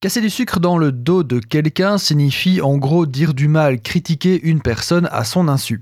[0.00, 4.40] Casser du sucre dans le dos de quelqu'un signifie en gros dire du mal, critiquer
[4.44, 5.80] une personne à son insu.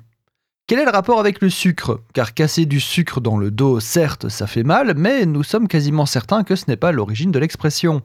[0.67, 2.01] Quel est le rapport avec le sucre?
[2.15, 6.07] Car casser du sucre dans le dos, certes, ça fait mal, mais nous sommes quasiment
[6.07, 8.01] certains que ce n'est pas l'origine de l'expression.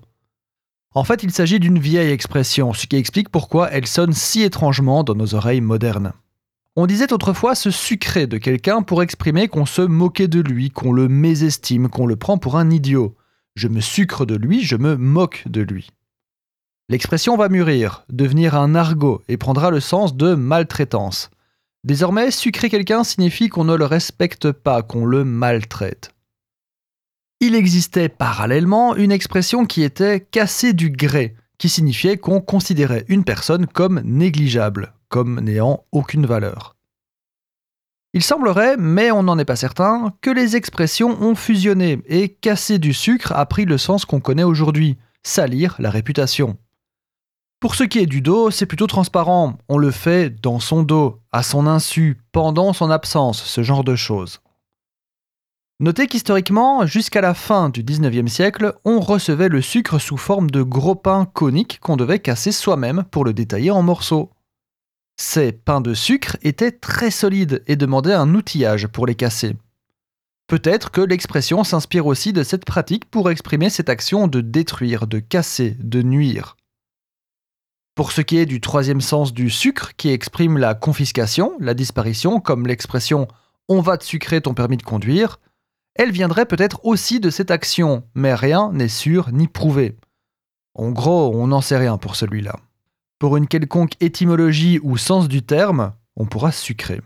[0.93, 5.05] En fait, il s'agit d'une vieille expression, ce qui explique pourquoi elle sonne si étrangement
[5.05, 6.11] dans nos oreilles modernes.
[6.75, 10.91] On disait autrefois se sucrer de quelqu'un pour exprimer qu'on se moquait de lui, qu'on
[10.91, 13.15] le mésestime, qu'on le prend pour un idiot.
[13.55, 15.87] Je me sucre de lui, je me moque de lui.
[16.89, 21.29] L'expression va mûrir, devenir un argot et prendra le sens de maltraitance.
[21.83, 26.11] Désormais, sucrer quelqu'un signifie qu'on ne le respecte pas, qu'on le maltraite.
[27.39, 33.23] Il existait parallèlement une expression qui était casser du gré, qui signifiait qu'on considérait une
[33.23, 36.75] personne comme négligeable, comme n'ayant aucune valeur.
[38.13, 42.77] Il semblerait, mais on n'en est pas certain, que les expressions ont fusionné et casser
[42.77, 46.57] du sucre a pris le sens qu'on connaît aujourd'hui, salir la réputation.
[47.61, 49.55] Pour ce qui est du dos, c'est plutôt transparent.
[49.69, 53.95] On le fait dans son dos, à son insu, pendant son absence, ce genre de
[53.95, 54.41] choses.
[55.79, 60.63] Notez qu'historiquement, jusqu'à la fin du 19e siècle, on recevait le sucre sous forme de
[60.63, 64.31] gros pains coniques qu'on devait casser soi-même pour le détailler en morceaux.
[65.17, 69.55] Ces pains de sucre étaient très solides et demandaient un outillage pour les casser.
[70.47, 75.19] Peut-être que l'expression s'inspire aussi de cette pratique pour exprimer cette action de détruire, de
[75.19, 76.55] casser, de nuire.
[77.95, 82.39] Pour ce qui est du troisième sens du sucre, qui exprime la confiscation, la disparition,
[82.39, 83.27] comme l'expression
[83.67, 85.39] on va te sucrer ton permis de conduire,
[85.95, 89.97] elle viendrait peut-être aussi de cette action, mais rien n'est sûr ni prouvé.
[90.73, 92.55] En gros, on n'en sait rien pour celui-là.
[93.19, 97.01] Pour une quelconque étymologie ou sens du terme, on pourra sucrer.